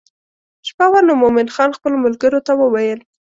[0.67, 2.99] شپه وه نو مومن خان خپلو ملګرو ته وویل.